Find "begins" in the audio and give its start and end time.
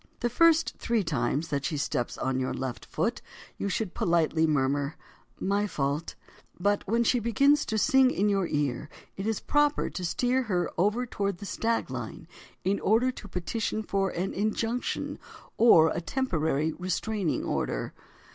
7.19-7.67